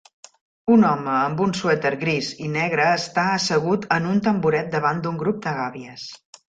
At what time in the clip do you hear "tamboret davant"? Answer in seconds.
4.31-5.07